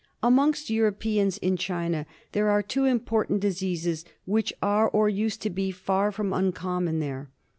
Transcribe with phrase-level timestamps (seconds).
[0.23, 5.51] Amongst Europeans in China there are two impor tant diseases which are, or used to
[5.51, 7.29] be, far from uncommon there.